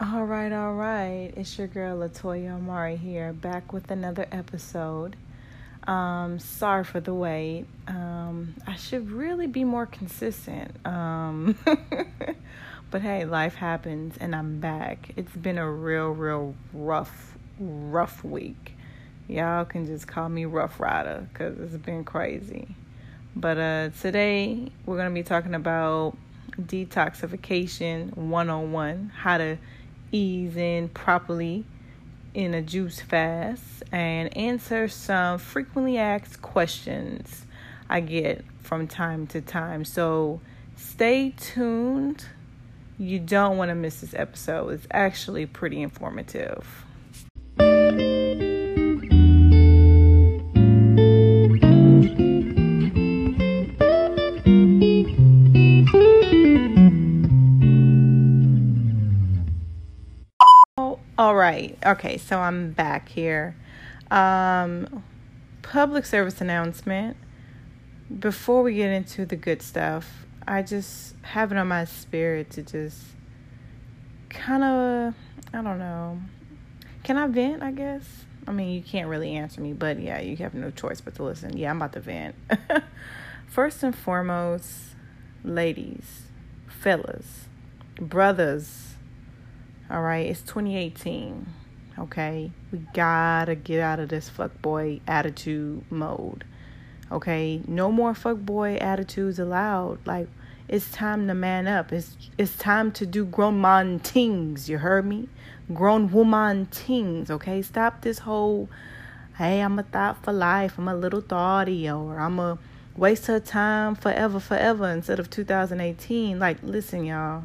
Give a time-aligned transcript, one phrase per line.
[0.00, 1.32] All right, all right.
[1.36, 5.14] It's your girl Latoya Amari here, back with another episode.
[5.86, 7.66] Um, sorry for the wait.
[7.86, 10.84] Um, I should really be more consistent.
[10.84, 11.56] Um,
[12.90, 15.12] but hey, life happens, and I'm back.
[15.14, 18.76] It's been a real, real rough, rough week.
[19.28, 22.66] Y'all can just call me Rough Rider because it's been crazy.
[23.36, 26.16] But uh, today we're gonna be talking about
[26.60, 29.56] detoxification 101, how to
[30.14, 31.64] ease in properly
[32.32, 37.46] in a juice fast and answer some frequently asked questions
[37.88, 39.84] I get from time to time.
[39.84, 40.40] So
[40.76, 42.26] stay tuned.
[42.98, 44.70] You don't want to miss this episode.
[44.70, 46.84] It's actually pretty informative.
[61.54, 61.78] Right.
[61.86, 63.56] Okay, so I'm back here.
[64.10, 65.04] Um,
[65.62, 67.16] public service announcement.
[68.18, 72.62] Before we get into the good stuff, I just have it on my spirit to
[72.62, 73.00] just
[74.28, 75.14] kind of,
[75.52, 76.20] I don't know.
[77.02, 78.04] Can I vent, I guess?
[78.46, 81.22] I mean, you can't really answer me, but yeah, you have no choice but to
[81.22, 81.56] listen.
[81.56, 82.34] Yeah, I'm about to vent.
[83.46, 84.72] First and foremost,
[85.42, 86.22] ladies,
[86.68, 87.46] fellas,
[87.98, 88.93] brothers,
[89.90, 91.46] all right, it's 2018.
[91.98, 96.44] Okay, we gotta get out of this fuckboy attitude mode.
[97.12, 100.04] Okay, no more fuckboy attitudes allowed.
[100.06, 100.28] Like,
[100.66, 101.92] it's time to man up.
[101.92, 104.68] It's it's time to do grown man things.
[104.68, 105.28] You heard me?
[105.72, 107.30] Grown woman things.
[107.30, 108.68] Okay, stop this whole.
[109.36, 110.78] Hey, I'm a thought for life.
[110.78, 112.58] I'm a little thoughty, or I'm a
[112.96, 116.38] waste her time forever, forever instead of 2018.
[116.38, 117.44] Like, listen, y'all,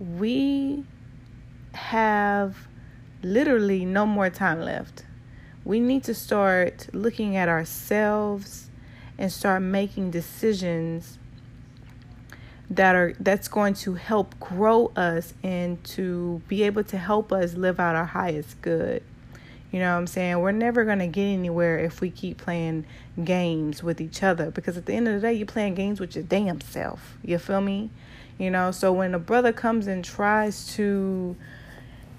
[0.00, 0.84] we
[1.78, 2.68] have
[3.22, 5.04] literally no more time left.
[5.64, 8.70] We need to start looking at ourselves
[9.16, 11.18] and start making decisions
[12.70, 17.54] that are that's going to help grow us and to be able to help us
[17.54, 19.02] live out our highest good.
[19.70, 20.38] You know what I'm saying?
[20.38, 22.86] We're never going to get anywhere if we keep playing
[23.22, 26.14] games with each other because at the end of the day, you're playing games with
[26.14, 27.18] your damn self.
[27.22, 27.90] You feel me?
[28.38, 31.36] You know, so when a brother comes and tries to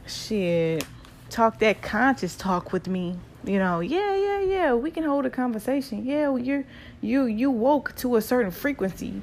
[0.10, 0.86] shit
[1.30, 3.16] talk that conscious talk with me.
[3.44, 6.06] You know yeah yeah yeah we can hold a conversation.
[6.06, 6.66] Yeah you're
[7.02, 9.22] you you woke to a certain frequency.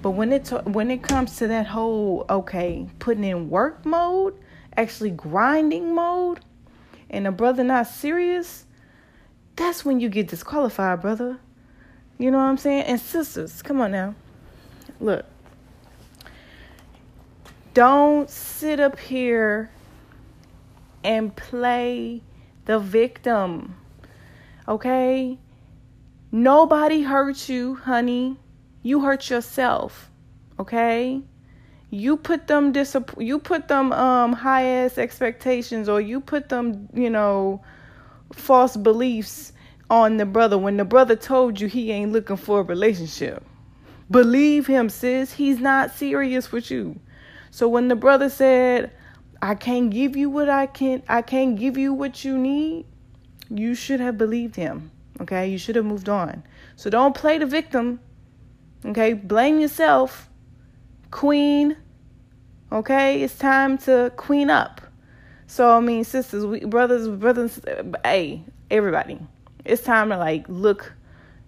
[0.00, 4.34] But when it when it comes to that whole okay putting in work mode
[4.76, 6.40] actually grinding mode
[7.10, 8.64] and a brother not serious
[9.56, 11.38] that's when you get disqualified brother.
[12.16, 12.84] You know what i'm saying?
[12.84, 14.14] And sisters come on now.
[15.00, 15.24] Look.
[17.74, 19.70] Don't sit up here
[21.04, 22.22] and play
[22.64, 23.76] the victim.
[24.66, 25.38] Okay?
[26.30, 28.38] Nobody hurt you, honey.
[28.82, 30.10] You hurt yourself.
[30.58, 31.22] Okay?
[31.90, 36.88] You put them disapp- you put them um high ass expectations or you put them,
[36.92, 37.62] you know,
[38.32, 39.52] false beliefs
[39.88, 43.42] on the brother when the brother told you he ain't looking for a relationship.
[44.10, 45.32] Believe him, sis.
[45.32, 46.98] He's not serious with you.
[47.50, 48.90] So when the brother said,
[49.40, 52.86] I can't give you what I can I can't give you what you need,
[53.50, 54.90] you should have believed him.
[55.20, 55.48] Okay?
[55.48, 56.42] You should have moved on.
[56.76, 58.00] So don't play the victim.
[58.84, 59.12] Okay?
[59.12, 60.28] Blame yourself.
[61.10, 61.76] Queen.
[62.72, 63.22] Okay?
[63.22, 64.80] It's time to queen up.
[65.46, 67.60] So I mean, sisters, we, brothers, brothers,
[68.04, 69.18] hey, everybody.
[69.64, 70.92] It's time to like look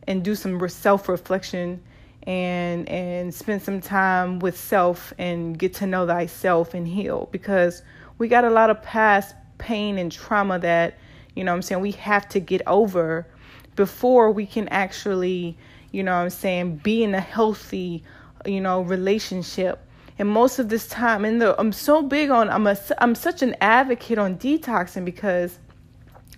[0.06, 1.82] and do some self-reflection
[2.30, 7.28] and and spend some time with self and get to know thyself and heal.
[7.32, 7.82] Because
[8.18, 10.96] we got a lot of past pain and trauma that
[11.34, 13.26] you know I'm saying we have to get over
[13.74, 15.58] before we can actually
[15.90, 18.04] you know I'm saying be in a healthy
[18.46, 19.84] you know relationship.
[20.16, 23.42] And most of this time and the I'm so big on I'm a I'm such
[23.42, 25.58] an advocate on detoxing because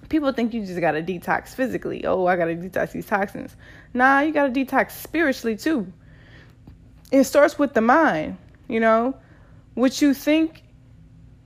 [0.09, 2.05] people think you just got to detox physically.
[2.05, 3.57] Oh, I got to detox these toxins.
[3.95, 5.93] Nah, you got to detox spiritually too.
[7.11, 8.39] It starts with the mind,
[8.69, 9.15] you know,
[9.75, 10.63] what you think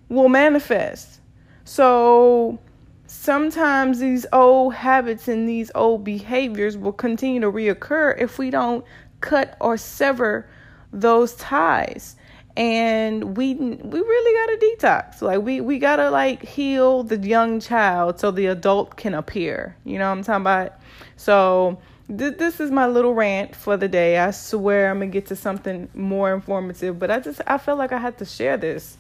[0.09, 1.21] will manifest.
[1.65, 2.61] So
[3.07, 8.85] sometimes these old habits and these old behaviors will continue to reoccur if we don't
[9.21, 10.49] cut or sever
[10.93, 12.17] those ties
[12.57, 15.21] and we we really gotta detox.
[15.21, 19.77] Like we we gotta like heal the young child so the adult can appear.
[19.85, 20.73] You know what i'm talking about?
[21.17, 24.19] So th- this is my little rant for the day.
[24.19, 27.93] I swear i'm gonna get to something more informative but i just i feel like
[27.93, 28.97] i had to share this.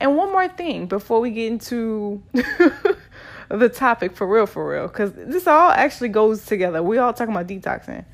[0.00, 2.22] And one more thing before we get into
[3.48, 6.84] the topic for real, for real, because this all actually goes together.
[6.84, 8.04] We all talking about detoxing.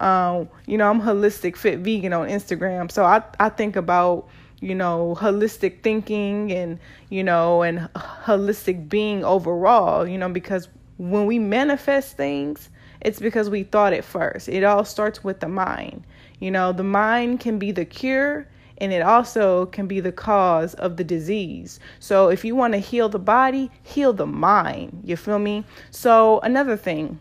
[0.00, 4.28] Um, you know, I'm holistic fit vegan on Instagram, so I I think about
[4.62, 6.78] you know holistic thinking and
[7.10, 10.06] you know and holistic being overall.
[10.06, 12.70] You know, because when we manifest things,
[13.00, 14.48] it's because we thought it first.
[14.48, 16.04] It all starts with the mind.
[16.38, 18.46] You know, the mind can be the cure
[18.78, 21.78] and it also can be the cause of the disease.
[22.00, 25.02] So if you want to heal the body, heal the mind.
[25.04, 25.64] You feel me?
[25.90, 27.20] So another thing,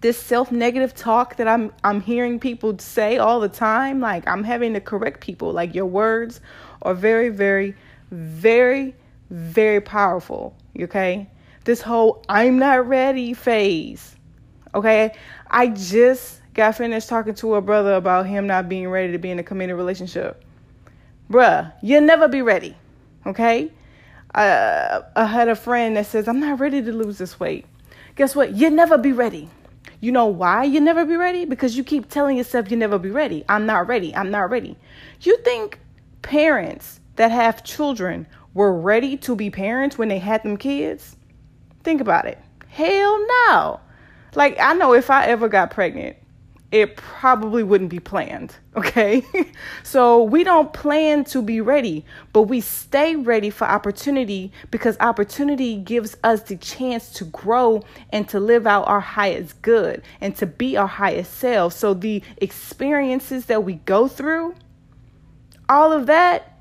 [0.00, 4.74] this self-negative talk that I'm I'm hearing people say all the time, like I'm having
[4.74, 5.52] to correct people.
[5.52, 6.40] Like your words
[6.82, 7.74] are very very
[8.10, 8.94] very
[9.30, 11.28] very powerful, okay?
[11.64, 14.16] This whole I'm not ready phase.
[14.76, 15.14] Okay?
[15.50, 19.30] I just got finished talking to a brother about him not being ready to be
[19.30, 20.44] in a committed relationship.
[21.30, 22.76] Bruh, you'll never be ready.
[23.24, 23.72] Okay?
[24.34, 27.64] Uh, I had a friend that says, I'm not ready to lose this weight.
[28.16, 28.54] Guess what?
[28.54, 29.48] You'll never be ready.
[30.00, 31.44] You know why you never be ready?
[31.44, 33.44] Because you keep telling yourself you never be ready.
[33.48, 34.14] I'm not ready.
[34.14, 34.76] I'm not ready.
[35.20, 35.78] You think
[36.22, 41.16] parents that have children were ready to be parents when they had them kids?
[41.82, 42.38] Think about it.
[42.68, 43.18] Hell
[43.48, 43.80] no.
[44.34, 46.16] Like, I know if I ever got pregnant,
[46.72, 48.56] it probably wouldn't be planned.
[48.76, 49.22] Okay.
[49.82, 52.04] so we don't plan to be ready,
[52.34, 58.28] but we stay ready for opportunity because opportunity gives us the chance to grow and
[58.28, 61.72] to live out our highest good and to be our highest self.
[61.72, 64.54] So the experiences that we go through,
[65.70, 66.60] all of that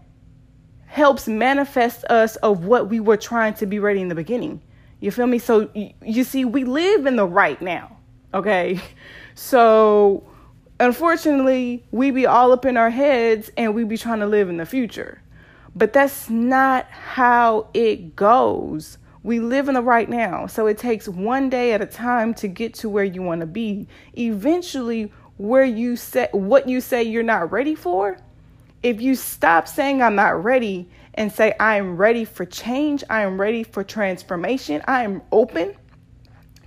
[0.88, 4.62] helps manifest us of what we were trying to be ready in the beginning.
[5.02, 5.38] You feel me?
[5.40, 5.70] So
[6.02, 7.98] you see, we live in the right now.
[8.34, 8.80] Okay.
[9.36, 10.24] So
[10.80, 14.58] unfortunately, we be all up in our heads and we be trying to live in
[14.58, 15.22] the future.
[15.76, 18.98] But that's not how it goes.
[19.24, 20.48] We live in the right now.
[20.48, 23.48] So it takes one day at a time to get to where you want to
[23.48, 23.88] be.
[24.18, 28.18] Eventually, where you say what you say you're not ready for,
[28.84, 33.24] if you stop saying I'm not ready and say I am ready for change, I
[33.24, 35.76] am ready for transformation, I am open,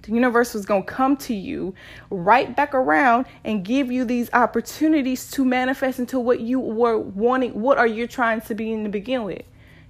[0.09, 1.75] the universe was going to come to you
[2.11, 7.61] right back around and give you these opportunities to manifest into what you were wanting.
[7.61, 9.43] What are you trying to be in to begin with?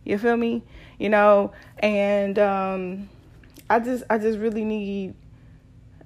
[0.05, 0.65] You feel me?
[0.99, 3.09] You know, and um,
[3.71, 5.15] I just, I just really need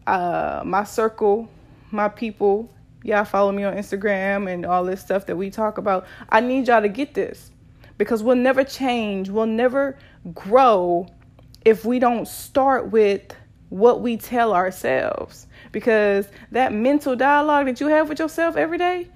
[0.06, 1.48] uh, my circle,
[1.90, 2.70] my people.
[3.04, 6.06] Y'all follow me on Instagram and all this stuff that we talk about.
[6.28, 7.50] I need y'all to get this
[7.96, 9.96] because we'll never change, we'll never
[10.34, 11.08] grow
[11.64, 13.34] if we don't start with
[13.72, 15.46] what we tell ourselves.
[15.72, 19.08] Because that mental dialogue that you have with yourself every day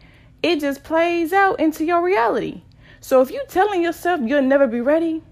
[0.43, 2.62] it just plays out into your reality.
[3.00, 5.23] So if you're telling yourself you'll never be ready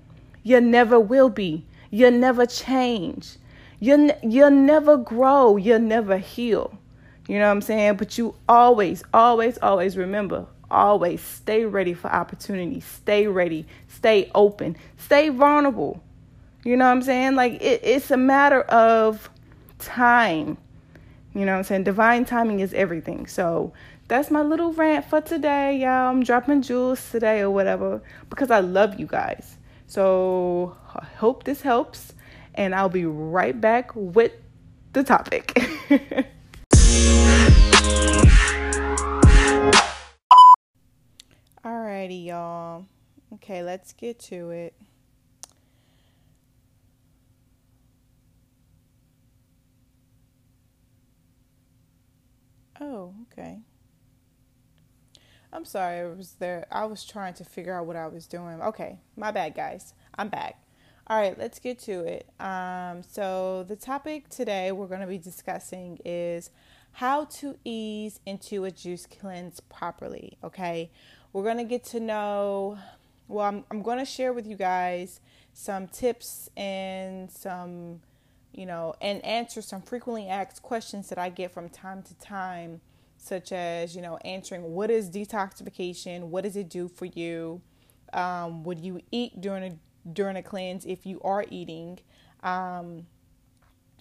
[0.46, 1.64] you never will be.
[1.90, 3.36] You'll never change.
[3.80, 5.56] You'll, you'll never grow.
[5.56, 6.78] You'll never heal.
[7.26, 7.96] You know what i'm saying?
[7.96, 12.80] But you always always always remember always stay ready for opportunity.
[12.80, 13.66] Stay ready.
[13.88, 14.76] Stay open.
[14.98, 16.02] Stay vulnerable
[16.64, 17.34] you know what I'm saying?
[17.34, 19.28] Like it, it's a matter of
[19.78, 20.56] time.
[21.34, 21.84] You know what I'm saying?
[21.84, 23.26] Divine timing is everything.
[23.26, 23.74] So
[24.08, 26.10] that's my little rant for today, y'all.
[26.10, 29.58] I'm dropping jewels today or whatever because I love you guys.
[29.86, 32.14] So I hope this helps.
[32.54, 34.32] And I'll be right back with
[34.92, 35.52] the topic.
[41.64, 42.86] Alrighty, y'all.
[43.34, 44.74] Okay, let's get to it.
[52.86, 53.60] Oh, okay.
[55.50, 56.66] I'm sorry, I was there.
[56.70, 58.60] I was trying to figure out what I was doing.
[58.60, 59.94] Okay, my bad, guys.
[60.16, 60.60] I'm back.
[61.06, 62.28] All right, let's get to it.
[62.38, 66.50] Um, so, the topic today we're going to be discussing is
[66.92, 70.36] how to ease into a juice cleanse properly.
[70.44, 70.90] Okay,
[71.32, 72.78] we're going to get to know,
[73.28, 75.20] well, I'm, I'm going to share with you guys
[75.54, 78.00] some tips and some
[78.54, 82.80] you know, and answer some frequently asked questions that I get from time to time,
[83.16, 86.28] such as, you know, answering what is detoxification?
[86.28, 87.60] What does it do for you?
[88.12, 89.76] Um, would you eat during a
[90.12, 91.98] during a cleanse if you are eating?
[92.42, 93.06] Um,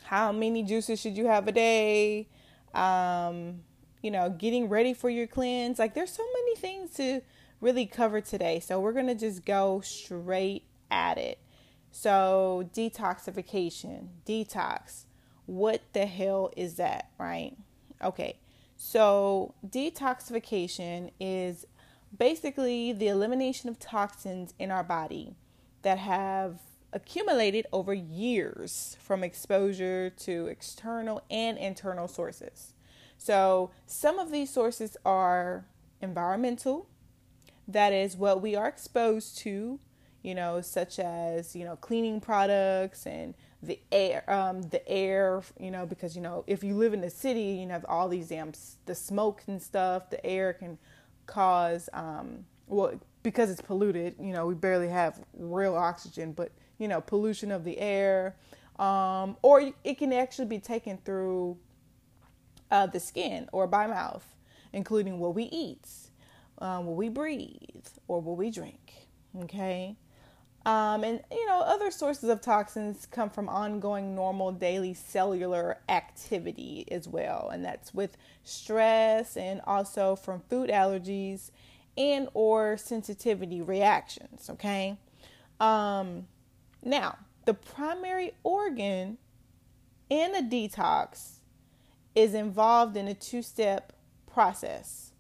[0.04, 2.28] how many juices should you have a day?
[2.74, 3.62] Um,
[4.02, 5.80] you know, getting ready for your cleanse.
[5.80, 7.22] Like there's so many things to
[7.62, 8.60] really cover today.
[8.60, 11.40] So we're gonna just go straight at it.
[11.96, 15.06] So, detoxification, detox.
[15.46, 17.56] What the hell is that, right?
[18.04, 18.38] Okay.
[18.76, 21.68] So, detoxification is
[22.18, 25.36] basically the elimination of toxins in our body.
[25.84, 26.60] that have
[26.92, 32.74] accumulated over years from exposure to external and internal sources.
[33.18, 35.66] So, some of these sources are
[36.02, 36.88] environmental,
[37.68, 39.80] that is what we are exposed to,
[40.24, 45.70] you know, such as, you know, cleaning products and the air, um, the air, you
[45.70, 48.54] know, because, you know, if you live in the city, you have all these damn,
[48.86, 50.78] the smoke and stuff, the air can
[51.26, 56.88] cause, um, well, because it's polluted, you know, we barely have real oxygen, but you
[56.88, 58.36] know, pollution of the air,
[58.80, 61.58] um, or it can actually be taken through
[62.72, 64.26] uh, the skin or by mouth,
[64.74, 65.88] including what we eat,
[66.60, 68.94] um, what we breathe, or what we drink.
[69.44, 69.96] Okay.
[70.66, 76.86] Um, and you know, other sources of toxins come from ongoing normal daily cellular activity
[76.90, 81.52] as well, and that's with stress and also from food allergies
[81.98, 84.50] and or sensitivity reactions.
[84.50, 84.98] Okay.
[85.60, 86.28] Um,
[86.82, 89.18] now, the primary organ
[90.10, 91.40] in a detox
[92.16, 93.94] is involved in a two step
[94.32, 95.12] process.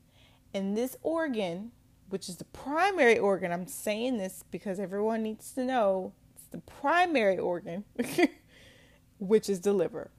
[0.53, 1.71] And this organ,
[2.13, 6.59] which is the primary organ, I'm saying this because everyone needs to know it's the
[6.59, 7.85] primary organ,
[9.17, 10.11] which is the liver.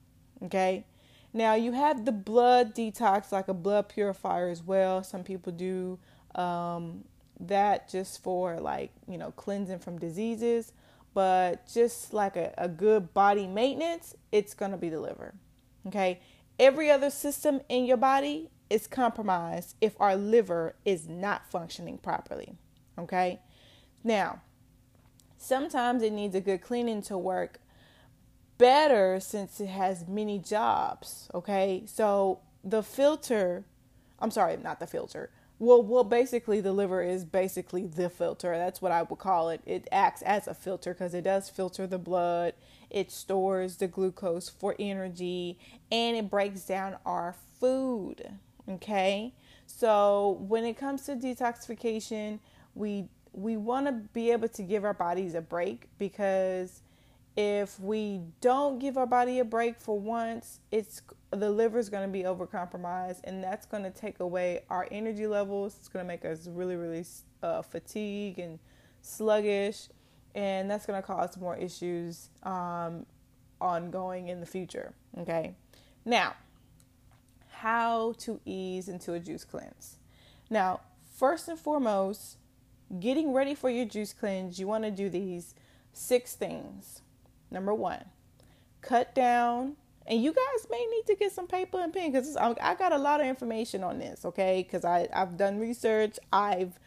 [0.43, 0.85] Okay.
[1.31, 5.05] Now, you have the blood detox, like a blood purifier as well.
[5.05, 5.97] Some people do
[6.35, 7.05] um,
[7.39, 10.73] that just for like, you know, cleansing from diseases
[11.13, 15.33] but just like a, a good body maintenance, it's going to be the liver.
[15.87, 16.19] Okay.
[16.59, 22.55] Every other system in your body is compromised if our liver is not functioning properly.
[22.97, 23.39] Okay.
[24.03, 24.41] Now,
[25.37, 27.59] sometimes it needs a good cleaning to work
[28.57, 31.29] better since it has many jobs.
[31.33, 31.83] Okay.
[31.85, 33.65] So the filter,
[34.19, 38.57] I'm sorry, not the filter, well, well, basically, the liver is basically the filter.
[38.57, 39.61] That's what I would call it.
[39.65, 42.55] It acts as a filter because it does filter the blood.
[42.89, 45.57] It stores the glucose for energy,
[45.89, 48.37] and it breaks down our food.
[48.67, 49.33] Okay,
[49.67, 52.39] so when it comes to detoxification,
[52.73, 56.81] we we want to be able to give our bodies a break because
[57.37, 62.07] if we don't give our body a break for once, it's the liver is going
[62.07, 65.75] to be overcompromised, and that's going to take away our energy levels.
[65.77, 67.05] It's going to make us really, really
[67.43, 68.57] uh, fatigued and
[69.01, 69.89] sluggish,
[70.33, 73.05] and that's going to cause more issues um,
[73.59, 74.93] ongoing in the future.
[75.19, 75.55] Okay,
[76.05, 76.35] now
[77.65, 79.97] how to ease into a juice cleanse.
[80.51, 80.81] Now,
[81.17, 82.37] first and foremost,
[82.99, 85.55] getting ready for your juice cleanse, you want to do these
[85.91, 87.01] six things.
[87.49, 88.05] Number one,
[88.83, 89.77] cut down.
[90.05, 92.99] And you guys may need to get some paper and pen because I got a
[92.99, 94.61] lot of information on this, okay?
[94.61, 96.19] Because I've done research.
[96.31, 96.79] I've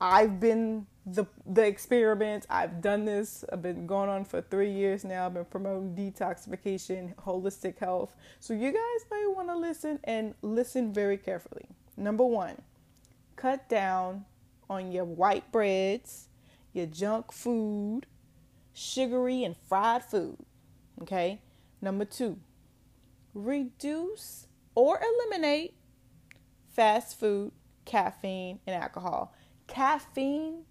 [0.00, 2.46] I've been the the experiment.
[2.48, 3.44] I've done this.
[3.52, 5.26] I've been going on for three years now.
[5.26, 8.14] I've been promoting detoxification, holistic health.
[8.40, 11.66] So you guys may want to listen and listen very carefully.
[11.96, 12.62] Number one,
[13.36, 14.24] cut down
[14.70, 16.28] on your white breads,
[16.72, 18.02] your junk food,
[18.74, 20.36] sugary and fried food.
[21.02, 21.40] Okay.
[21.80, 22.38] Number two,
[23.34, 25.74] reduce or eliminate
[26.74, 27.52] fast food,
[27.84, 29.32] caffeine, and alcohol.
[29.68, 30.64] Caffeine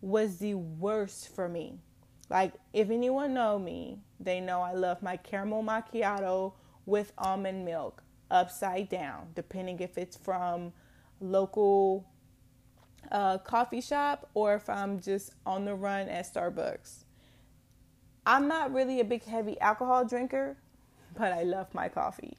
[0.00, 1.78] was the worst for me.
[2.28, 8.02] Like, if anyone know me, they know I love my caramel macchiato with almond milk
[8.30, 10.72] upside down, depending if it's from
[11.20, 12.06] local
[13.10, 17.04] uh, coffee shop or if I'm just on the run at Starbucks.
[18.26, 20.56] I'm not really a big heavy alcohol drinker,
[21.16, 22.36] but I love my coffee.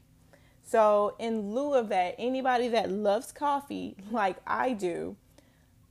[0.61, 5.15] So, in lieu of that, anybody that loves coffee like I do,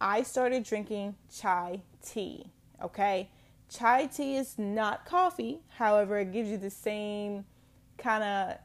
[0.00, 2.46] I started drinking chai tea.
[2.82, 3.30] Okay?
[3.68, 7.44] Chai tea is not coffee, however, it gives you the same
[7.98, 8.58] kind of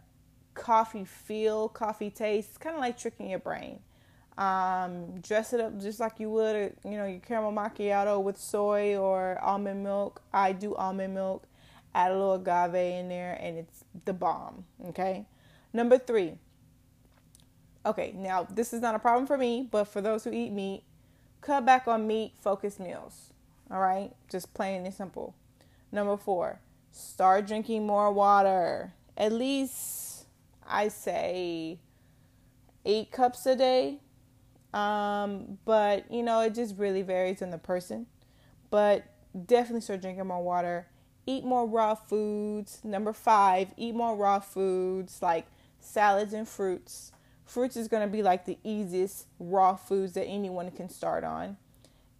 [0.54, 2.50] coffee feel, coffee taste.
[2.50, 3.80] It's kind of like tricking your brain.
[4.38, 8.98] Um, dress it up just like you would, you know, your caramel macchiato with soy
[8.98, 10.22] or almond milk.
[10.34, 11.48] I do almond milk.
[11.94, 14.66] Add a little agave in there, and it's the bomb.
[14.88, 15.28] Okay.
[15.74, 16.40] Number three.
[17.86, 20.84] Okay, now this is not a problem for me, but for those who eat meat,
[21.44, 23.34] cut back on meat focused meals.
[23.70, 25.36] All right, just plain and simple.
[25.92, 26.60] Number four,
[26.92, 28.94] start drinking more water.
[29.18, 30.26] At least
[30.68, 31.80] I say
[32.86, 34.00] eight cups a day
[34.74, 38.08] um, but you know, it just really varies in the person.
[38.70, 39.06] But
[39.46, 40.88] definitely start drinking more water.
[41.26, 42.80] Eat more raw foods.
[42.84, 45.46] Number five, eat more raw foods like
[45.80, 47.13] salads and fruits.
[47.46, 51.58] Fruits is going to be like the easiest raw foods that anyone can start on.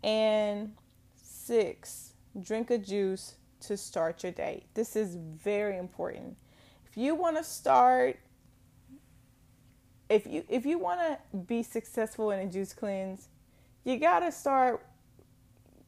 [0.04, 0.74] And
[1.16, 4.66] six, drink a juice to start your day.
[4.74, 6.36] This is very important.
[6.86, 8.20] If you want to start
[10.10, 13.30] if you if you want to be successful in a juice cleanse,
[13.84, 14.86] you got to start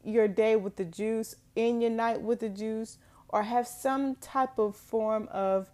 [0.04, 2.98] your day with the juice, in your night with the juice,
[3.30, 5.70] or have some type of form of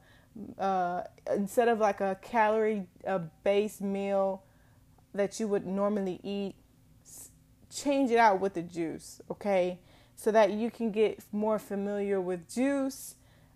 [0.57, 1.03] uh,
[1.35, 4.43] instead of like a calorie uh, based meal
[5.13, 6.55] that you would normally eat,
[7.73, 9.79] change it out with the juice, okay?
[10.15, 13.15] So that you can get more familiar with juice,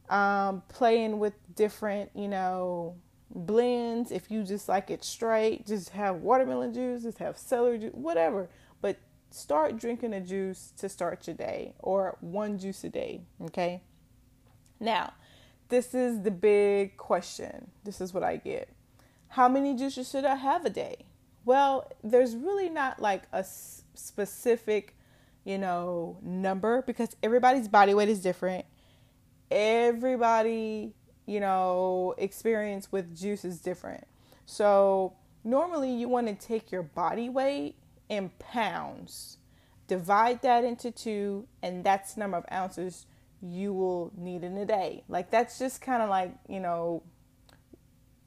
[0.10, 2.96] um, playing with different, you know,
[3.34, 4.12] blends.
[4.12, 8.50] If you just like it straight, just have watermelon juice, just have celery juice, whatever.
[8.82, 8.98] But
[9.29, 13.82] start drinking a juice to start your day or one juice a day, okay?
[14.79, 15.13] Now,
[15.69, 17.72] this is the big question.
[17.84, 18.69] This is what I get.
[19.29, 21.05] How many juices should I have a day?
[21.43, 24.95] Well, there's really not like a specific,
[25.43, 28.65] you know, number because everybody's body weight is different.
[29.51, 30.93] Everybody,
[31.25, 34.05] you know, experience with juice is different.
[34.45, 37.75] So, normally you want to take your body weight
[38.10, 39.38] in pounds,
[39.88, 43.05] divide that into two, and that's the number of ounces
[43.48, 45.04] you will need in a day.
[45.08, 47.04] Like, that's just kind of like, you know,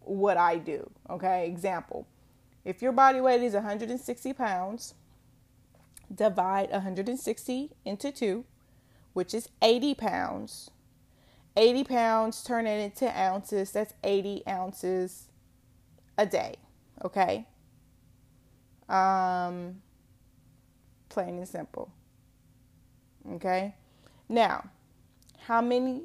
[0.00, 0.90] what I do.
[1.10, 2.06] Okay, example
[2.68, 4.92] if your body weight is 160 pounds,
[6.14, 8.44] divide 160 into 2,
[9.14, 10.70] which is 80 pounds.
[11.56, 13.72] 80 pounds, turn it into ounces.
[13.72, 15.30] That's 80 ounces
[16.18, 16.56] a day.
[17.02, 17.46] Okay?
[18.86, 19.80] Um,
[21.08, 21.90] plain and simple.
[23.32, 23.76] Okay?
[24.28, 24.68] Now,
[25.48, 26.02] how many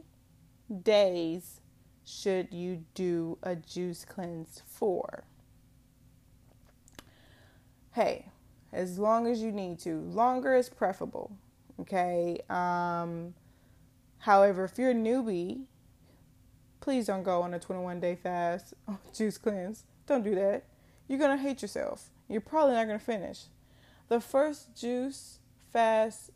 [0.82, 1.62] days
[2.06, 5.24] should you do a juice cleanse for?
[7.94, 8.26] hey,
[8.72, 10.00] as long as you need to.
[10.00, 11.32] Longer is preferable.
[11.80, 12.40] Okay.
[12.50, 13.34] Um,
[14.20, 15.66] however, if you're a newbie,
[16.82, 18.74] please don't go on a 21 day fast
[19.14, 19.86] juice cleanse.
[20.06, 20.66] Don't do that.
[21.08, 22.10] You're going to hate yourself.
[22.28, 23.44] You're probably not going to finish.
[24.10, 25.40] The first juice
[25.72, 26.32] fast,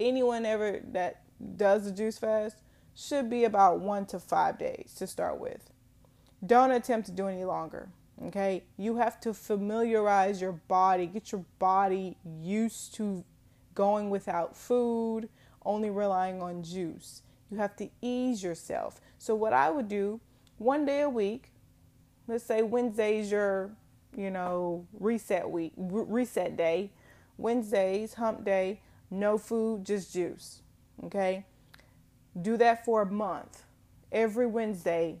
[0.00, 1.23] anyone ever that
[1.56, 2.58] does the juice fast
[2.94, 5.70] should be about one to five days to start with.
[6.44, 7.88] Don't attempt to do any longer.
[8.26, 13.24] Okay, you have to familiarize your body, get your body used to
[13.74, 15.28] going without food,
[15.64, 17.22] only relying on juice.
[17.50, 19.00] You have to ease yourself.
[19.18, 20.20] So, what I would do
[20.58, 21.50] one day a week,
[22.28, 23.72] let's say Wednesday's your,
[24.16, 26.90] you know, reset week, reset day.
[27.36, 30.62] Wednesdays, hump day, no food, just juice.
[31.02, 31.44] Okay,
[32.40, 33.64] do that for a month.
[34.12, 35.20] Every Wednesday,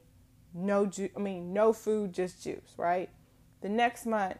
[0.54, 3.10] no ju- I mean no food, just juice, right?
[3.60, 4.38] The next month,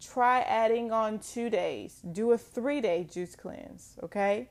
[0.00, 2.00] try adding on 2 days.
[2.00, 4.50] Do a 3-day juice cleanse, okay?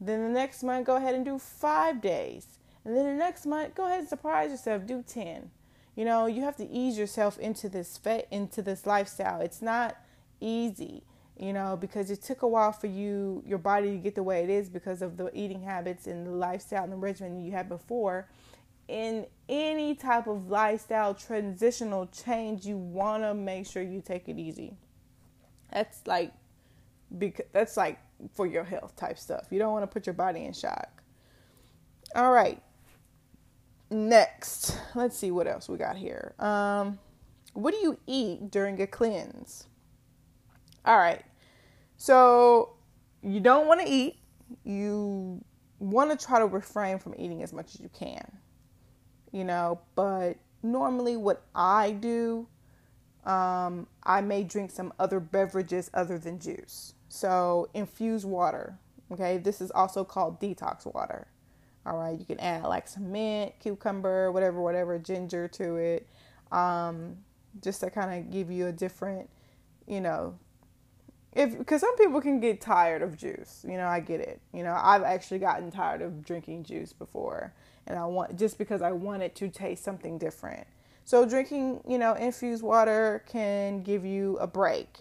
[0.00, 2.58] Then the next month go ahead and do 5 days.
[2.84, 5.50] And then the next month go ahead and surprise yourself, do 10.
[5.96, 9.40] You know, you have to ease yourself into this fa- into this lifestyle.
[9.40, 9.96] It's not
[10.40, 11.02] easy,
[11.38, 14.42] you know, because it took a while for you your body to get the way
[14.42, 17.68] it is because of the eating habits and the lifestyle and the regimen you had
[17.68, 18.28] before
[18.88, 24.38] in any type of lifestyle transitional change, you want to make sure you take it
[24.38, 24.76] easy.
[25.70, 26.32] That's like
[27.16, 27.98] because that's like
[28.34, 29.46] for your health type stuff.
[29.50, 31.02] You don't want to put your body in shock.
[32.14, 32.60] All right.
[33.90, 36.34] Next, let's see what else we got here.
[36.38, 36.98] Um,
[37.52, 39.66] what do you eat during a cleanse?
[40.84, 41.22] All right.
[41.98, 42.76] So,
[43.22, 44.16] you don't want to eat.
[44.64, 45.44] You
[45.78, 48.38] want to try to refrain from eating as much as you can
[49.32, 52.46] you know, but normally what I do,
[53.24, 56.94] um, I may drink some other beverages other than juice.
[57.08, 58.78] So, infused water,
[59.12, 61.26] okay, this is also called detox water.
[61.86, 66.06] All right, you can add like some mint, cucumber, whatever, whatever, ginger to it,
[66.52, 67.16] um,
[67.62, 69.30] just to kind of give you a different,
[69.86, 70.38] you know,
[71.32, 73.64] if because some people can get tired of juice.
[73.68, 74.40] You know, I get it.
[74.52, 77.52] You know, I've actually gotten tired of drinking juice before
[77.88, 80.66] and I want just because I want it to taste something different.
[81.04, 84.98] So drinking, you know, infused water can give you a break.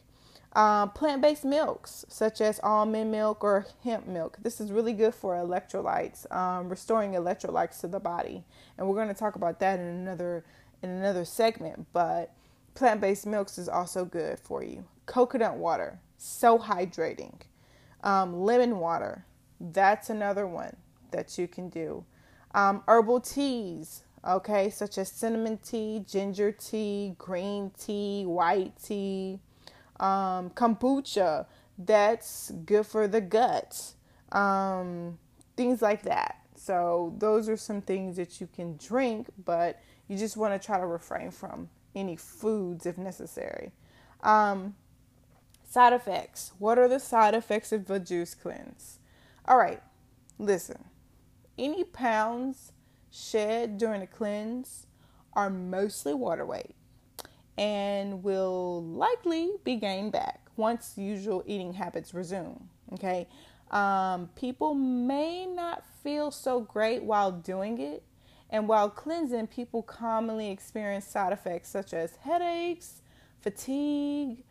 [0.53, 4.37] Um, plant-based milks such as almond milk or hemp milk.
[4.41, 8.43] This is really good for electrolytes, um, restoring electrolytes to the body,
[8.77, 10.45] and we're going to talk about that in another
[10.81, 11.87] in another segment.
[11.91, 12.33] But
[12.73, 14.85] plant-based milks is also good for you.
[15.05, 17.41] Coconut water, so hydrating.
[18.03, 19.25] Um, lemon water,
[19.59, 20.75] that's another one
[21.11, 22.05] that you can do.
[22.53, 29.39] Um, herbal teas, okay, such as cinnamon tea, ginger tea, green tea, white tea,
[29.99, 31.45] um, kombucha,
[31.77, 33.93] that's good for the gut.
[34.31, 35.19] Um,
[35.55, 36.37] things like that.
[36.55, 40.79] So, those are some things that you can drink, but you just want to try
[40.79, 43.71] to refrain from any foods if necessary.
[44.23, 44.75] Um,
[45.67, 46.53] side effects.
[46.57, 48.99] What are the side effects of a juice cleanse?
[49.45, 49.81] All right,
[50.39, 50.85] listen.
[51.57, 52.71] Any pounds
[53.11, 54.87] shed during a cleanse
[55.33, 56.75] are mostly water weight
[57.57, 62.61] and will likely be gained back once usual eating habits resume.
[62.93, 63.27] Okay,
[63.71, 68.03] um, people may not feel so great while doing it,
[68.49, 73.01] and while cleansing, people commonly experience side effects such as headaches,
[73.41, 74.43] fatigue,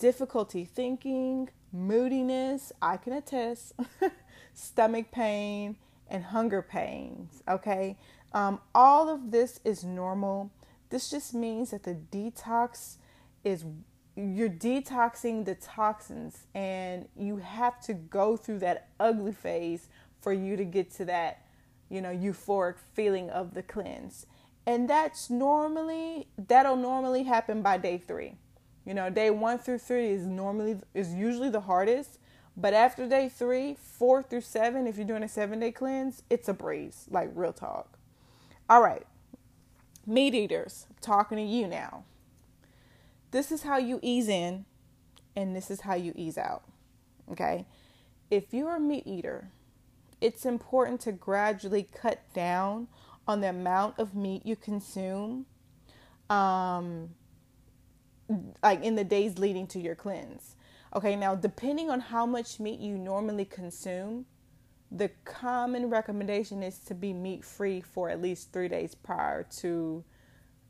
[0.00, 3.74] difficulty thinking, moodiness, I can attest,
[4.54, 5.76] stomach pain,
[6.08, 7.44] and hunger pains.
[7.46, 7.96] Okay,
[8.32, 10.50] um, all of this is normal.
[10.88, 12.96] This just means that the detox
[13.44, 13.64] is
[14.16, 19.88] you're detoxing the toxins and you have to go through that ugly phase
[20.20, 21.46] for you to get to that
[21.88, 24.26] you know euphoric feeling of the cleanse
[24.66, 28.34] and that's normally that'll normally happen by day 3
[28.84, 32.18] you know day 1 through 3 is normally is usually the hardest
[32.56, 36.48] but after day 3 4 through 7 if you're doing a 7 day cleanse it's
[36.48, 37.98] a breeze like real talk
[38.68, 39.06] all right
[40.06, 42.04] meat eaters talking to you now
[43.30, 44.64] this is how you ease in
[45.36, 46.62] and this is how you ease out.
[47.30, 47.66] Okay?
[48.30, 49.50] If you're a meat eater,
[50.20, 52.88] it's important to gradually cut down
[53.26, 55.46] on the amount of meat you consume
[56.28, 57.10] um
[58.62, 60.56] like in the days leading to your cleanse.
[60.94, 64.26] Okay, now depending on how much meat you normally consume,
[64.90, 70.04] the common recommendation is to be meat free for at least 3 days prior to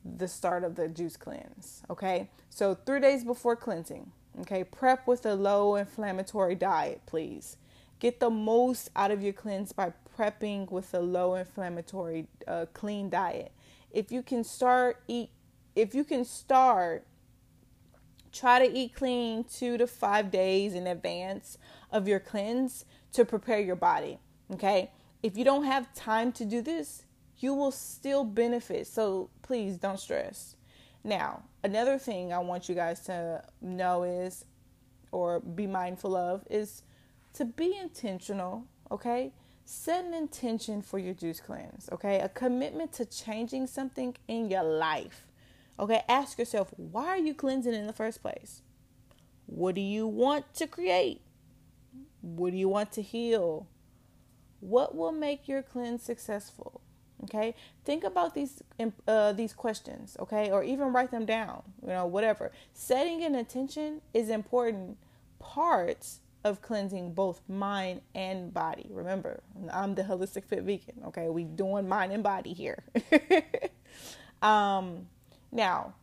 [0.03, 1.83] the start of the juice cleanse.
[1.89, 4.11] Okay, so three days before cleansing.
[4.41, 7.57] Okay, prep with a low inflammatory diet, please.
[7.99, 13.09] Get the most out of your cleanse by prepping with a low inflammatory, uh, clean
[13.09, 13.51] diet.
[13.91, 15.29] If you can start eat,
[15.75, 17.05] if you can start,
[18.31, 21.57] try to eat clean two to five days in advance
[21.91, 24.19] of your cleanse to prepare your body.
[24.53, 24.91] Okay,
[25.23, 27.03] if you don't have time to do this,
[27.37, 28.87] you will still benefit.
[28.87, 30.55] So please don't stress.
[31.03, 34.45] Now, another thing I want you guys to know is,
[35.11, 36.83] or be mindful of, is
[37.33, 39.33] to be intentional, okay?
[39.65, 42.19] Set an intention for your juice cleanse, okay?
[42.19, 45.27] A commitment to changing something in your life,
[45.79, 46.03] okay?
[46.07, 48.61] Ask yourself, why are you cleansing in the first place?
[49.45, 51.21] What do you want to create?
[52.21, 53.67] What do you want to heal?
[54.59, 56.81] What will make your cleanse successful?
[57.23, 57.55] okay
[57.85, 58.61] think about these
[59.07, 64.01] uh, these questions okay or even write them down you know whatever setting an intention
[64.13, 64.97] is important
[65.39, 71.43] parts of cleansing both mind and body remember i'm the holistic fit vegan okay we
[71.43, 72.83] doing mind and body here
[74.41, 75.07] um
[75.51, 75.93] now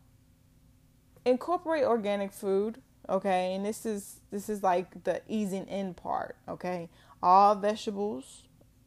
[1.25, 6.89] incorporate organic food okay and this is this is like the easing in part okay
[7.23, 8.45] all vegetables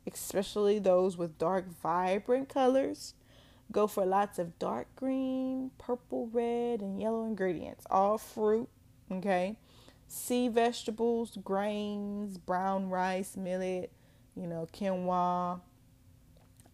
[0.08, 3.14] especially those with dark, vibrant colors.
[3.72, 7.86] Go for lots of dark green, purple, red, and yellow ingredients.
[7.90, 8.68] All fruit,
[9.12, 9.56] okay?
[10.08, 13.92] Sea vegetables, grains, brown rice, millet,
[14.36, 15.62] you know, quinoa,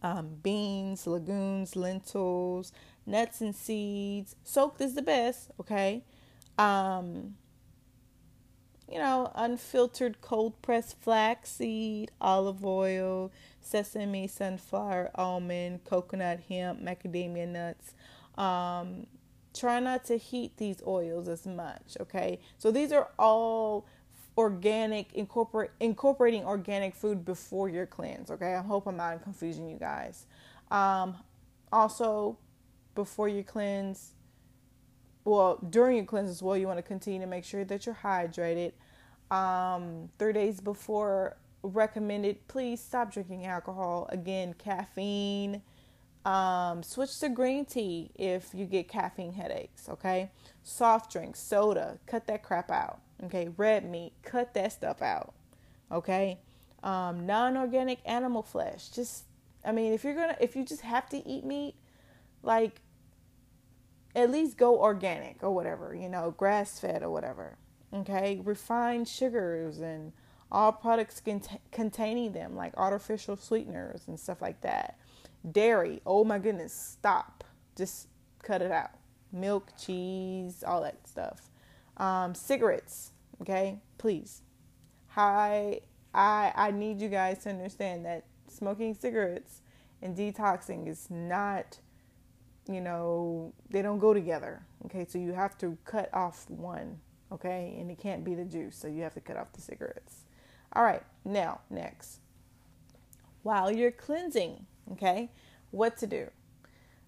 [0.02, 2.72] um, beans, legumes, lentils,
[3.06, 4.36] nuts and seeds.
[4.44, 6.04] Soaked is the best, okay?
[6.58, 7.34] Um,
[8.90, 13.30] you know, unfiltered cold pressed flaxseed, olive oil,
[13.60, 17.94] sesame, sunflower, almond, coconut, hemp, macadamia nuts.
[18.36, 19.06] Um,
[19.54, 22.38] try not to heat these oils as much, okay?
[22.56, 23.86] So these are all
[24.38, 28.54] organic incorporate incorporating organic food before your cleanse, okay?
[28.54, 30.26] I hope I'm not confusing you guys.
[30.70, 31.16] Um,
[31.72, 32.38] also
[32.94, 34.12] before your cleanse,
[35.24, 37.98] well during your cleanse as well you want to continue to make sure that you're
[38.00, 38.72] hydrated.
[39.32, 44.08] Um, three days before recommended please stop drinking alcohol.
[44.10, 45.62] Again caffeine.
[46.24, 50.30] Um, switch to green tea if you get caffeine headaches okay?
[50.62, 55.34] Soft drinks soda cut that crap out okay red meat cut that stuff out
[55.90, 56.38] okay
[56.82, 59.24] um, non-organic animal flesh just
[59.64, 61.74] i mean if you're gonna if you just have to eat meat
[62.42, 62.80] like
[64.18, 67.56] at least go organic or whatever, you know, grass fed or whatever.
[67.94, 70.12] Okay, refined sugars and
[70.50, 74.98] all products cont- containing them, like artificial sweeteners and stuff like that.
[75.50, 77.44] Dairy, oh my goodness, stop.
[77.76, 78.08] Just
[78.42, 78.90] cut it out.
[79.32, 81.48] Milk, cheese, all that stuff.
[81.98, 84.42] Um, cigarettes, okay, please.
[85.08, 85.80] High
[86.14, 89.60] I I need you guys to understand that smoking cigarettes
[90.00, 91.78] and detoxing is not
[92.68, 94.62] you know, they don't go together.
[94.84, 97.00] Okay, so you have to cut off one,
[97.32, 100.24] okay, and it can't be the juice, so you have to cut off the cigarettes.
[100.74, 102.20] All right, now, next.
[103.42, 105.30] While you're cleansing, okay,
[105.70, 106.30] what to do?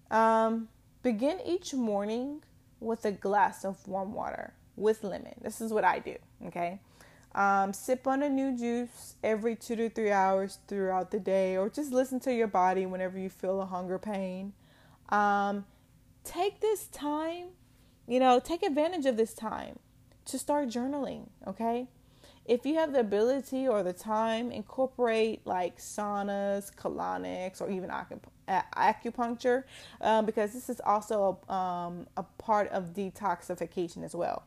[0.09, 0.67] Um,
[1.03, 2.41] begin each morning
[2.79, 5.35] with a glass of warm water with lemon.
[5.41, 6.15] This is what I do,
[6.47, 6.79] okay?
[7.33, 11.69] Um, sip on a new juice every two to three hours throughout the day, or
[11.69, 14.53] just listen to your body whenever you feel a hunger pain.
[15.09, 15.65] Um,
[16.23, 17.47] take this time,
[18.07, 19.79] you know, take advantage of this time
[20.25, 21.87] to start journaling, okay?
[22.45, 27.89] If you have the ability or the time, incorporate like saunas, colonics, or even
[28.49, 29.63] acupuncture,
[30.01, 34.43] um, because this is also a, um, a part of detoxification as well.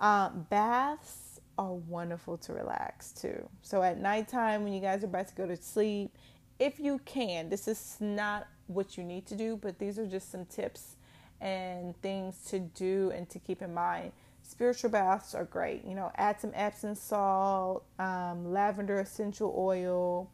[0.00, 3.48] Um, baths are wonderful to relax too.
[3.62, 6.16] So at nighttime, when you guys are about to go to sleep,
[6.58, 10.30] if you can, this is not what you need to do, but these are just
[10.30, 10.96] some tips
[11.40, 14.12] and things to do and to keep in mind.
[14.42, 15.84] Spiritual baths are great.
[15.84, 20.30] You know, add some Epsom salt, um, lavender essential oil,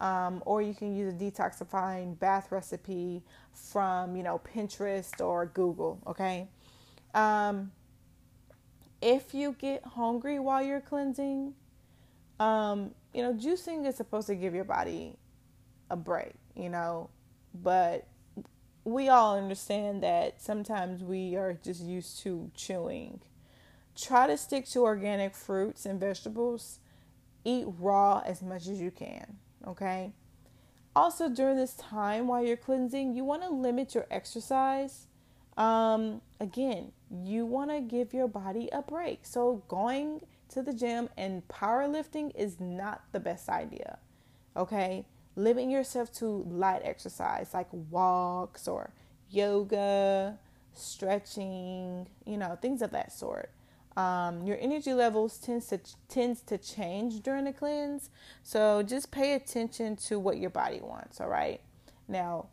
[0.00, 6.00] um, or you can use a detoxifying bath recipe from, you know, Pinterest or Google.
[6.06, 6.48] Okay.
[7.14, 7.72] Um,
[9.00, 11.54] if you get hungry while you're cleansing,
[12.40, 15.16] um, you know, juicing is supposed to give your body
[15.90, 17.10] a break, you know,
[17.54, 18.06] but
[18.84, 23.20] we all understand that sometimes we are just used to chewing.
[23.96, 26.78] Try to stick to organic fruits and vegetables.
[27.44, 30.12] Eat raw as much as you can, okay?
[30.94, 35.06] Also, during this time while you're cleansing, you want to limit your exercise.
[35.56, 39.20] Um, again, you want to give your body a break.
[39.22, 43.98] So, going to the gym and powerlifting is not the best idea,
[44.56, 45.04] okay?
[45.36, 48.90] limit yourself to light exercise like walks or
[49.30, 50.38] yoga,
[50.72, 53.50] stretching, you know, things of that sort.
[53.96, 58.10] Um, your energy levels tends to tends to change during the cleanse,
[58.42, 61.20] so just pay attention to what your body wants.
[61.20, 61.60] All right.
[62.08, 62.46] Now,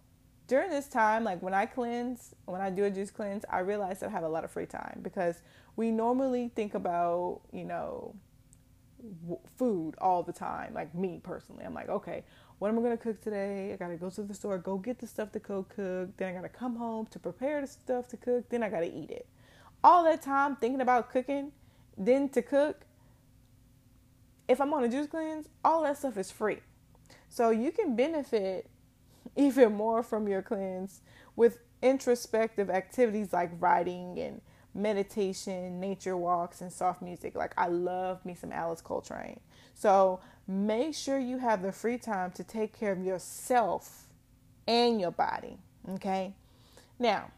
[0.48, 4.02] during this time, like when I cleanse, when I do a juice cleanse, I realize
[4.02, 5.42] that I have a lot of free time because
[5.76, 8.16] we normally think about, you know,
[9.58, 10.74] food all the time.
[10.74, 12.24] Like me personally, I'm like, okay,
[12.60, 13.74] what am I gonna cook today?
[13.74, 16.16] I gotta go to the store, go get the stuff to go cook.
[16.18, 18.50] Then I gotta come home to prepare the stuff to cook.
[18.50, 19.28] Then I gotta eat it.
[19.84, 21.52] All that time thinking about cooking,
[21.98, 22.86] then to cook.
[24.48, 26.60] If I'm on a juice cleanse, all that stuff is free.
[27.30, 28.70] So you can benefit
[29.36, 31.02] even more from your cleanse
[31.36, 34.42] with introspective activities like writing and
[34.74, 37.36] meditation, nature walks, and soft music.
[37.36, 39.40] Like I love me some Alice Coltrane.
[39.74, 44.08] So make sure you have the free time to take care of yourself
[44.68, 45.58] and your body.
[45.90, 46.34] Okay.
[47.00, 47.32] Now,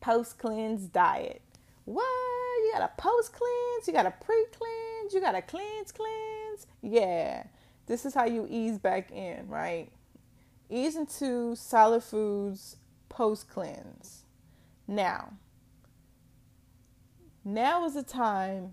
[0.00, 1.42] post cleanse diet.
[1.84, 2.04] What?
[2.04, 3.86] You got a post cleanse?
[3.86, 5.14] You got a pre cleanse?
[5.14, 6.66] You got a cleanse cleanse?
[6.80, 7.44] Yeah.
[7.86, 9.90] This is how you ease back in, right?
[10.72, 12.78] Ease into solid foods
[13.10, 14.22] post cleanse.
[14.88, 15.34] Now,
[17.44, 18.72] now is the time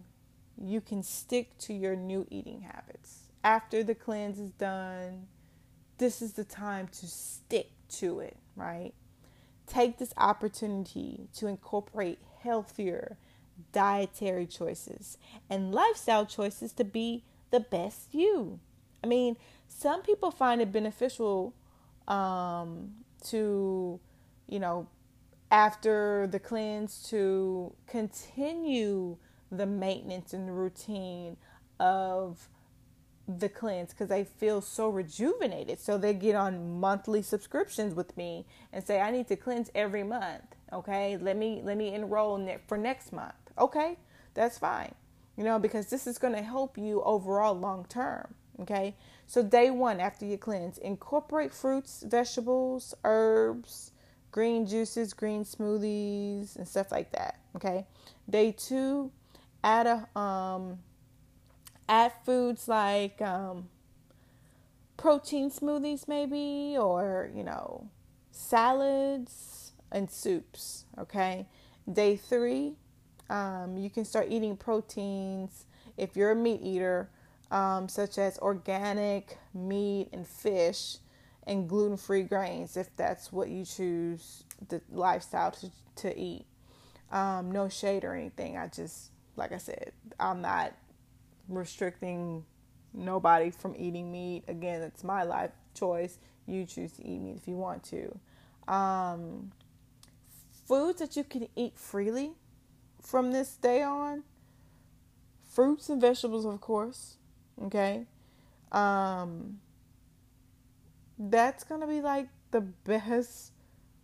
[0.57, 3.23] you can stick to your new eating habits.
[3.43, 5.27] After the cleanse is done,
[5.97, 8.93] this is the time to stick to it, right?
[9.67, 13.17] Take this opportunity to incorporate healthier
[13.73, 15.17] dietary choices
[15.49, 18.62] and lifestyle choices to be the best you.
[19.03, 19.35] I mean,
[19.67, 21.53] some people find it beneficial
[22.09, 22.91] um,
[23.27, 23.99] to,
[24.47, 24.87] you know,
[25.51, 29.17] after the cleanse to continue
[29.51, 31.37] the maintenance and the routine
[31.79, 32.49] of
[33.27, 35.79] the cleanse because they feel so rejuvenated.
[35.79, 40.03] So they get on monthly subscriptions with me and say, I need to cleanse every
[40.03, 40.55] month.
[40.73, 43.33] Okay, let me let me enroll ne- for next month.
[43.57, 43.97] Okay,
[44.33, 44.93] that's fine.
[45.37, 48.35] You know, because this is going to help you overall long term.
[48.61, 48.95] Okay,
[49.25, 53.91] so day one after you cleanse, incorporate fruits, vegetables, herbs,
[54.31, 57.39] green juices, green smoothies, and stuff like that.
[57.55, 57.85] Okay,
[58.29, 59.11] day two,
[59.63, 60.79] add a um
[61.87, 63.69] add foods like um
[64.97, 67.87] protein smoothies maybe or you know
[68.31, 71.47] salads and soups okay?
[71.91, 72.75] Day three
[73.29, 75.65] um, you can start eating proteins.
[75.97, 77.09] If you're a meat eater
[77.51, 80.97] um, such as organic meat and fish
[81.47, 86.45] and gluten-free grains if that's what you choose the lifestyle to, to eat
[87.12, 90.73] um, no shade or anything i just like I said, I'm not
[91.47, 92.45] restricting
[92.93, 94.43] nobody from eating meat.
[94.47, 96.19] Again, it's my life choice.
[96.45, 98.19] You choose to eat meat if you want to.
[98.71, 99.51] Um,
[100.67, 102.33] foods that you can eat freely
[103.01, 104.23] from this day on
[105.47, 107.15] fruits and vegetables, of course.
[107.63, 108.05] Okay.
[108.71, 109.59] Um,
[111.17, 113.51] that's going to be like the best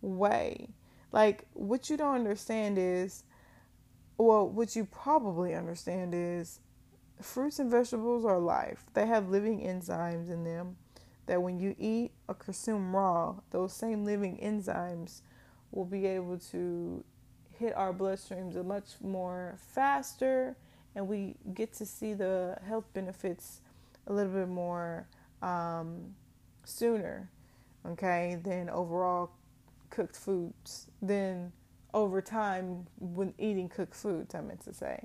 [0.00, 0.68] way.
[1.12, 3.24] Like, what you don't understand is,
[4.18, 6.60] well, what you probably understand is
[7.20, 8.84] fruits and vegetables are life.
[8.92, 10.76] They have living enzymes in them
[11.26, 15.22] that when you eat or consume raw, those same living enzymes
[15.70, 17.04] will be able to
[17.58, 20.56] hit our bloodstreams much more faster
[20.96, 23.60] and we get to see the health benefits
[24.06, 25.06] a little bit more
[25.42, 26.14] um,
[26.64, 27.30] sooner,
[27.86, 29.30] okay, than overall
[29.90, 31.52] cooked foods, than
[31.92, 35.04] over time when eating cooked foods, I meant to say,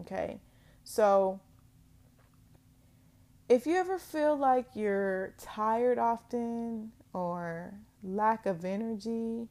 [0.00, 0.38] okay.
[0.84, 1.40] So,
[3.48, 7.72] if you ever feel like you're tired often or
[8.04, 9.48] lack of energy,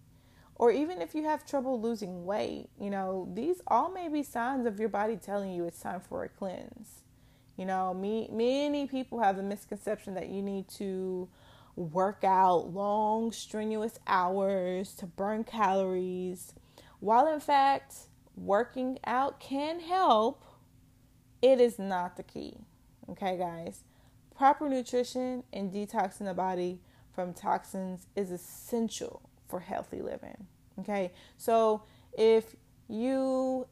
[0.59, 4.67] or even if you have trouble losing weight, you know, these all may be signs
[4.67, 7.03] of your body telling you it's time for a cleanse.
[7.55, 11.29] You know, me, many people have the misconception that you need to
[11.77, 16.53] work out long, strenuous hours to burn calories,
[16.99, 17.95] while in fact,
[18.35, 20.43] working out can help,
[21.41, 22.57] it is not the key.
[23.09, 23.85] Okay, guys?
[24.35, 26.81] Proper nutrition and detoxing the body
[27.13, 30.47] from toxins is essential for healthy living.
[30.79, 31.83] Okay, so
[32.17, 32.55] if
[32.87, 33.67] you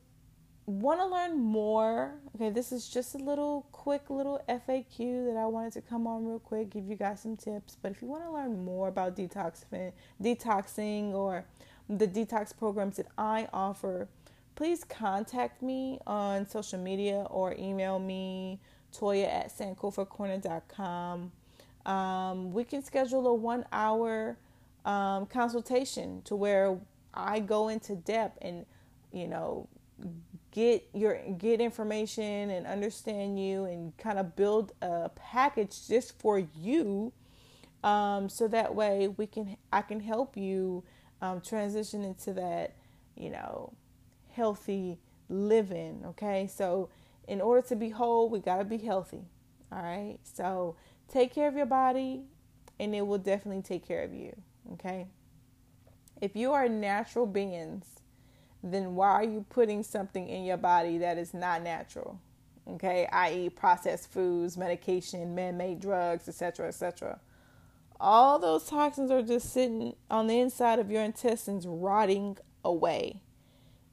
[0.66, 5.46] want to learn more, okay, this is just a little quick little FAQ that I
[5.46, 7.78] wanted to come on real quick, give you guys some tips.
[7.82, 11.46] But if you want to learn more about detoxing, detoxing or
[11.90, 14.10] the detox programs that I offer,
[14.56, 18.60] please contact me on social media or email me
[18.94, 21.32] toya at sankofacorner.com.
[21.86, 24.36] Um, we can schedule a one hour
[24.88, 26.78] um, consultation to where
[27.14, 28.66] I go into depth and,
[29.12, 29.68] you know,
[30.52, 36.40] get your get information and understand you and kind of build a package just for
[36.40, 37.12] you
[37.84, 40.84] um, so that way we can I can help you
[41.22, 42.76] um, transition into that
[43.16, 43.74] you know
[44.30, 46.90] healthy living okay so
[47.28, 49.26] in order to be whole, we got to be healthy.
[49.72, 50.18] All right.
[50.24, 50.76] So
[51.12, 52.24] take care of your body
[52.80, 54.36] and it will definitely take care of you.
[54.74, 55.08] Okay.
[56.22, 57.86] If you are natural beings,
[58.64, 62.20] then why are you putting something in your body that is not natural?
[62.70, 67.20] Okay, i.e., processed foods, medication, man made drugs, etc., etc.
[68.00, 73.22] All those toxins are just sitting on the inside of your intestines, rotting away.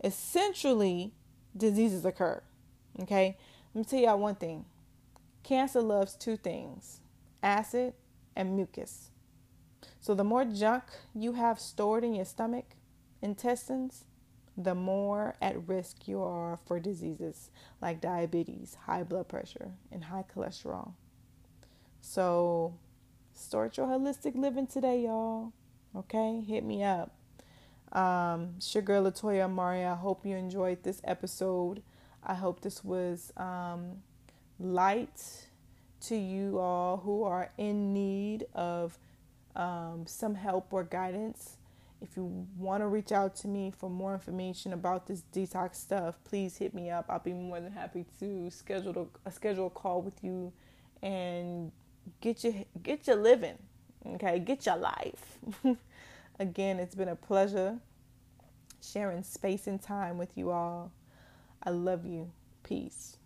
[0.03, 1.13] Essentially,
[1.57, 2.43] diseases occur.
[3.01, 3.37] Okay?
[3.75, 4.65] Let me tell y'all one thing
[5.43, 7.01] cancer loves two things
[7.43, 7.93] acid
[8.35, 9.11] and mucus.
[10.05, 10.83] So, the more junk
[11.15, 12.77] you have stored in your stomach,
[13.23, 14.05] intestines,
[14.55, 17.49] the more at risk you are for diseases
[17.81, 20.93] like diabetes, high blood pressure, and high cholesterol.
[22.03, 22.75] So,
[23.33, 25.55] start your holistic living today, y'all.
[25.97, 26.45] Okay?
[26.47, 27.15] Hit me up.
[27.91, 31.83] Um, girl Latoya Maria, I hope you enjoyed this episode.
[32.23, 34.03] I hope this was um,
[34.61, 35.47] light
[36.03, 38.99] to you all who are in need of
[39.57, 41.57] um, some help or guidance,
[42.05, 46.19] if you want to reach out to me for more information about this detox stuff,
[46.25, 47.07] please hit me up.
[47.09, 50.53] I'll be more than happy to schedule a, a schedule a call with you
[51.03, 51.73] and
[52.21, 53.57] get your get your living.
[54.07, 55.39] Okay, get your life.
[56.39, 57.79] Again, it's been a pleasure
[58.83, 60.93] sharing space and time with you all.
[61.63, 62.31] I love you.
[62.63, 63.17] Peace.